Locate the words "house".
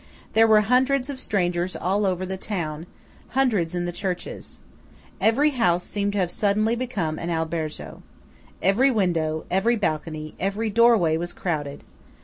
5.51-5.83